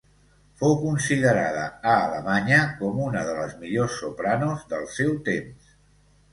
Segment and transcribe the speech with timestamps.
[0.61, 5.73] Fou considerada a Alemanya com una de les millors sopranos del seu temps.